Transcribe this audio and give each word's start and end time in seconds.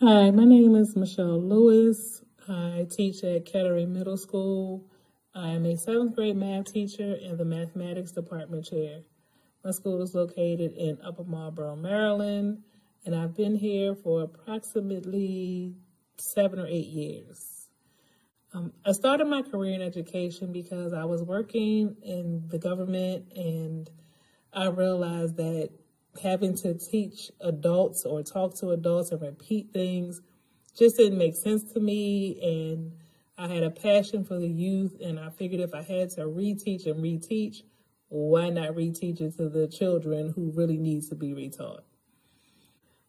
Hi, 0.00 0.28
my 0.32 0.44
name 0.44 0.74
is 0.74 0.96
Michelle 0.96 1.40
Lewis. 1.40 2.20
I 2.48 2.84
teach 2.90 3.22
at 3.22 3.44
Kettering 3.44 3.92
Middle 3.92 4.16
School. 4.16 4.90
I 5.32 5.50
am 5.50 5.64
a 5.66 5.76
seventh 5.76 6.16
grade 6.16 6.34
math 6.34 6.72
teacher 6.72 7.16
and 7.22 7.38
the 7.38 7.44
mathematics 7.44 8.10
department 8.10 8.64
chair. 8.64 9.02
My 9.64 9.70
school 9.70 10.02
is 10.02 10.12
located 10.12 10.72
in 10.72 10.98
Upper 11.00 11.22
Marlboro, 11.22 11.76
Maryland, 11.76 12.64
and 13.06 13.14
I've 13.14 13.36
been 13.36 13.54
here 13.54 13.94
for 13.94 14.22
approximately 14.22 15.76
seven 16.16 16.58
or 16.58 16.66
eight 16.66 16.88
years. 16.88 17.68
Um, 18.52 18.72
I 18.84 18.90
started 18.90 19.26
my 19.28 19.42
career 19.42 19.74
in 19.74 19.80
education 19.80 20.50
because 20.50 20.92
I 20.92 21.04
was 21.04 21.22
working 21.22 21.94
in 22.02 22.48
the 22.48 22.58
government 22.58 23.32
and 23.36 23.88
I 24.52 24.66
realized 24.70 25.36
that 25.36 25.70
having 26.22 26.56
to 26.58 26.74
teach 26.74 27.30
adults 27.40 28.04
or 28.04 28.22
talk 28.22 28.54
to 28.56 28.70
adults 28.70 29.10
and 29.10 29.20
repeat 29.20 29.72
things 29.72 30.20
just 30.76 30.96
didn't 30.96 31.18
make 31.18 31.36
sense 31.36 31.72
to 31.72 31.80
me. 31.80 32.38
And 32.42 32.92
I 33.38 33.48
had 33.48 33.62
a 33.62 33.70
passion 33.70 34.24
for 34.24 34.38
the 34.38 34.48
youth, 34.48 35.00
and 35.00 35.18
I 35.18 35.30
figured 35.30 35.60
if 35.60 35.74
I 35.74 35.82
had 35.82 36.10
to 36.10 36.22
reteach 36.22 36.86
and 36.86 37.02
reteach, 37.02 37.62
why 38.08 38.48
not 38.50 38.70
reteach 38.70 39.20
it 39.20 39.36
to 39.36 39.48
the 39.48 39.66
children 39.66 40.32
who 40.34 40.52
really 40.52 40.76
need 40.76 41.02
to 41.08 41.14
be 41.14 41.32
retaught? 41.32 41.80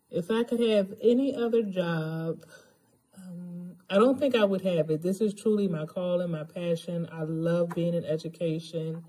If 0.10 0.32
I 0.32 0.44
could 0.44 0.62
have 0.62 0.94
any 1.02 1.36
other 1.36 1.62
job, 1.64 2.46
um, 3.18 3.76
I 3.90 3.96
don't 3.96 4.18
think 4.18 4.36
I 4.36 4.46
would 4.46 4.62
have 4.62 4.90
it. 4.90 5.02
This 5.02 5.22
is 5.22 5.34
truly 5.34 5.68
my 5.68 5.86
calling, 5.86 6.32
my 6.32 6.44
passion. 6.44 7.08
I 7.12 7.24
love 7.24 7.70
being 7.76 7.94
in 7.94 8.06
education. 8.06 9.04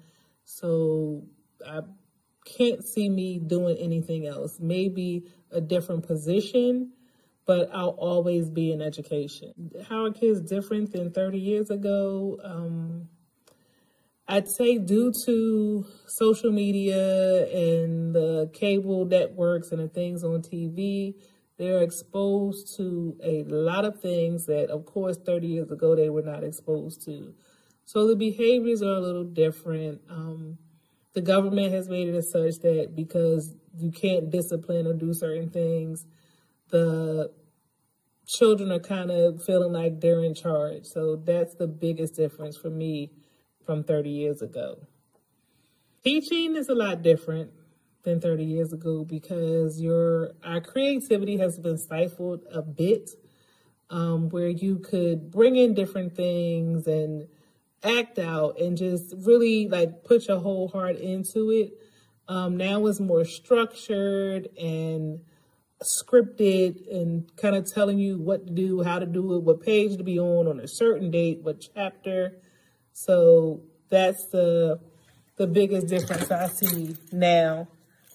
So 0.45 1.25
I 1.67 1.81
can't 2.47 2.85
see 2.85 3.09
me 3.09 3.39
doing 3.39 3.77
anything 3.79 4.27
else. 4.27 4.59
Maybe 4.61 5.25
a 5.51 5.61
different 5.61 6.07
position, 6.07 6.93
but 7.45 7.69
I'll 7.73 7.97
always 7.99 8.51
be 8.51 8.73
in 8.73 8.81
education. 8.81 9.73
How 9.89 10.07
are 10.07 10.13
kids 10.13 10.41
different 10.41 10.93
than 10.93 11.13
30 11.13 11.39
years 11.39 11.71
ago? 11.71 12.39
Um, 12.43 13.09
I'd 14.29 14.49
say 14.49 14.79
due 14.79 15.13
to 15.27 15.87
social 16.07 16.51
media 16.51 17.47
and 17.47 18.15
the 18.15 18.51
cable 18.53 19.05
networks 19.05 19.71
and 19.71 19.81
the 19.81 19.89
things 19.89 20.25
on 20.25 20.43
TV, 20.43 21.15
they're 21.59 21.83
exposed 21.83 22.77
to 22.77 23.17
a 23.23 23.45
lot 23.45 23.85
of 23.85 24.01
things 24.01 24.47
that, 24.47 24.69
of 24.71 24.85
course, 24.85 25.17
30 25.25 25.47
years 25.47 25.71
ago 25.71 25.95
they 25.95 26.11
were 26.11 26.23
not 26.23 26.43
exposed 26.43 27.05
to. 27.07 27.35
So 27.85 28.09
the 28.09 28.17
behaviors 28.17 28.83
are 28.83 28.95
a 28.95 29.01
little 29.01 29.25
different. 29.25 30.01
Um, 30.11 30.59
the 31.17 31.23
government 31.23 31.73
has 31.73 31.89
made 31.89 32.09
it 32.09 32.15
as 32.15 32.31
such 32.31 32.57
that 32.61 32.95
because 32.95 33.55
you 33.79 33.91
can't 33.91 34.31
discipline 34.31 34.87
or 34.87 34.93
do 34.93 35.15
certain 35.15 35.49
things, 35.49 36.05
the 36.69 37.33
children 38.27 38.71
are 38.71 38.79
kind 38.79 39.11
of 39.11 39.43
feeling 39.43 39.73
like 39.73 39.99
they're 39.99 40.23
in 40.23 40.35
charge. 40.35 40.85
So 40.85 41.17
that's 41.17 41.55
the 41.55 41.69
biggest 41.69 42.17
difference 42.17 42.59
for 42.59 42.69
me 42.69 43.13
from 43.65 43.83
30 43.83 44.11
years 44.11 44.43
ago. 44.43 44.77
Teaching 46.05 46.55
is 46.55 46.69
a 46.69 46.75
lot 46.75 47.01
different 47.01 47.51
than 48.03 48.21
30 48.21 48.45
years 48.45 48.75
ago 48.75 49.03
because 49.03 49.81
your 49.81 50.35
our 50.45 50.61
creativity 50.61 51.39
has 51.39 51.59
been 51.59 51.79
stifled 51.79 52.45
a 52.53 52.61
bit 52.61 53.09
um, 53.89 54.29
where 54.29 54.49
you 54.49 54.81
could 54.81 55.31
bring 55.31 55.57
in 55.57 55.73
different 55.73 56.15
things 56.15 56.87
and 56.87 57.27
act 57.87 58.19
out 58.19 58.61
and 58.61 58.77
just 58.77 59.15
really 59.25 59.69
like 59.69 60.05
put 60.05 60.29
your 60.29 60.39
whole 60.39 60.69
heart 60.69 60.97
into 60.97 61.51
it. 61.51 61.73
Um, 62.29 62.57
now 62.57 62.85
it's 62.87 63.01
more 63.01 63.25
structured 63.25 64.49
and 64.59 65.21
scripted 65.83 66.91
and 66.91 67.35
kind 67.37 67.55
of 67.55 67.71
telling 67.73 67.99
you 67.99 68.19
what 68.19 68.47
to 68.47 68.53
do, 68.53 68.83
how 68.83 68.99
to 68.99 69.07
do 69.07 69.35
it, 69.35 69.43
what 69.43 69.61
page 69.61 69.97
to 69.97 70.03
be 70.03 70.19
on 70.19 70.47
on 70.49 70.61
a 70.61 70.69
certain 70.69 71.11
date, 71.11 71.41
what 71.43 71.65
chapter. 71.75 72.33
So 72.93 73.63
that's 73.89 74.27
the 74.29 74.81
the 75.37 75.47
biggest 75.47 75.89
difference 75.89 76.31
I 76.31 76.49
see 76.49 76.97
now 77.13 77.69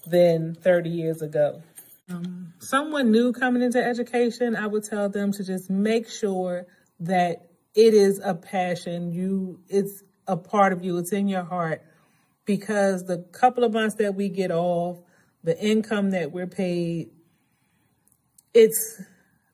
than 0.08 0.56
30 0.56 0.90
years 0.90 1.22
ago. 1.22 1.62
Um, 2.10 2.54
someone 2.60 3.12
new 3.12 3.32
coming 3.32 3.62
into 3.62 3.84
education, 3.84 4.56
I 4.56 4.66
would 4.66 4.84
tell 4.84 5.08
them 5.08 5.32
to 5.34 5.44
just 5.44 5.70
make 5.70 6.10
sure 6.10 6.66
that 7.00 7.51
it 7.76 7.94
is 7.94 8.20
a 8.24 8.34
passion. 8.34 9.12
You, 9.12 9.62
it's 9.68 10.04
a 10.28 10.38
part 10.38 10.74
of 10.74 10.84
you. 10.84 10.98
It's 10.98 11.12
in 11.12 11.28
your 11.28 11.44
heart 11.44 11.84
because 12.46 13.06
the 13.06 13.20
couple 13.32 13.64
of 13.64 13.74
months 13.74 13.96
that 13.96 14.16
we 14.16 14.30
get 14.30 14.52
off, 14.52 15.00
the 15.44 15.60
income 15.60 16.12
that 16.12 16.32
we're 16.32 16.48
paid, 16.48 17.10
it's 18.54 19.02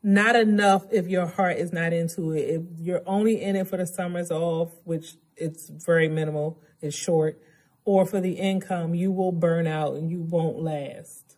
not 0.01 0.35
enough 0.35 0.85
if 0.91 1.07
your 1.07 1.27
heart 1.27 1.57
is 1.57 1.71
not 1.71 1.93
into 1.93 2.31
it. 2.31 2.49
If 2.49 2.61
you're 2.79 3.03
only 3.05 3.41
in 3.41 3.55
it 3.55 3.67
for 3.67 3.77
the 3.77 3.85
summers 3.85 4.31
off, 4.31 4.71
which 4.83 5.15
it's 5.35 5.69
very 5.69 6.07
minimal, 6.07 6.61
it's 6.81 6.95
short, 6.95 7.41
or 7.85 8.05
for 8.05 8.19
the 8.19 8.33
income, 8.33 8.95
you 8.95 9.11
will 9.11 9.31
burn 9.31 9.67
out 9.67 9.95
and 9.95 10.09
you 10.09 10.21
won't 10.21 10.59
last. 10.59 11.35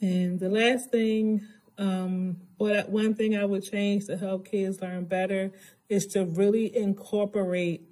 And 0.00 0.38
the 0.38 0.48
last 0.48 0.90
thing 0.90 1.46
um, 1.78 2.38
one 2.56 3.14
thing 3.14 3.36
I 3.36 3.44
would 3.44 3.64
change 3.64 4.06
to 4.06 4.16
help 4.16 4.48
kids 4.48 4.80
learn 4.80 5.04
better 5.04 5.52
is 5.88 6.06
to 6.08 6.24
really 6.24 6.74
incorporate 6.74 7.82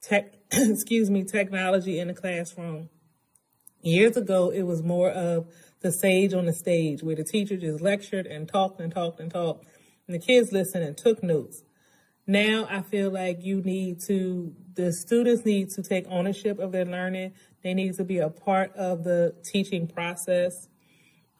tech, 0.00 0.34
excuse 0.52 1.10
me, 1.10 1.24
technology 1.24 1.98
in 1.98 2.08
the 2.08 2.14
classroom. 2.14 2.88
Years 3.80 4.16
ago, 4.16 4.50
it 4.50 4.62
was 4.62 4.82
more 4.82 5.10
of 5.10 5.46
the 5.80 5.92
sage 5.92 6.34
on 6.34 6.46
the 6.46 6.52
stage 6.52 7.02
where 7.02 7.14
the 7.14 7.24
teacher 7.24 7.56
just 7.56 7.80
lectured 7.80 8.26
and 8.26 8.48
talked 8.48 8.80
and 8.80 8.92
talked 8.92 9.20
and 9.20 9.30
talked, 9.30 9.66
and 10.06 10.14
the 10.14 10.18
kids 10.18 10.52
listened 10.52 10.84
and 10.84 10.96
took 10.96 11.22
notes. 11.22 11.62
Now 12.26 12.66
I 12.68 12.82
feel 12.82 13.10
like 13.10 13.42
you 13.42 13.62
need 13.62 14.00
to, 14.02 14.54
the 14.74 14.92
students 14.92 15.44
need 15.46 15.70
to 15.70 15.82
take 15.82 16.06
ownership 16.08 16.58
of 16.58 16.72
their 16.72 16.84
learning. 16.84 17.32
They 17.62 17.72
need 17.72 17.94
to 17.94 18.04
be 18.04 18.18
a 18.18 18.28
part 18.28 18.74
of 18.74 19.04
the 19.04 19.34
teaching 19.44 19.86
process. 19.86 20.68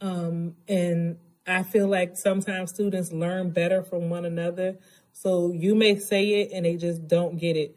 Um, 0.00 0.54
and 0.66 1.18
I 1.48 1.62
feel 1.62 1.88
like 1.88 2.16
sometimes 2.16 2.70
students 2.70 3.10
learn 3.10 3.50
better 3.50 3.82
from 3.82 4.10
one 4.10 4.24
another. 4.24 4.76
So 5.12 5.52
you 5.52 5.74
may 5.74 5.98
say 5.98 6.42
it 6.42 6.50
and 6.52 6.66
they 6.66 6.76
just 6.76 7.08
don't 7.08 7.38
get 7.38 7.56
it. 7.56 7.76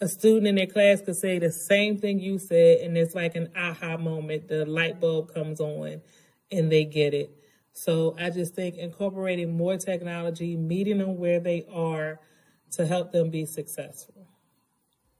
A 0.00 0.06
student 0.08 0.46
in 0.46 0.54
their 0.54 0.66
class 0.66 1.00
could 1.00 1.16
say 1.16 1.38
the 1.38 1.50
same 1.50 1.98
thing 1.98 2.20
you 2.20 2.38
said, 2.38 2.78
and 2.78 2.96
it's 2.96 3.16
like 3.16 3.34
an 3.34 3.50
aha 3.56 3.96
moment. 3.96 4.46
The 4.46 4.64
light 4.64 5.00
bulb 5.00 5.34
comes 5.34 5.60
on 5.60 6.00
and 6.52 6.70
they 6.70 6.84
get 6.84 7.14
it. 7.14 7.30
So 7.72 8.16
I 8.18 8.30
just 8.30 8.54
think 8.54 8.76
incorporating 8.76 9.56
more 9.56 9.76
technology, 9.76 10.56
meeting 10.56 10.98
them 10.98 11.16
where 11.16 11.40
they 11.40 11.64
are 11.72 12.20
to 12.72 12.86
help 12.86 13.12
them 13.12 13.30
be 13.30 13.44
successful. 13.44 14.17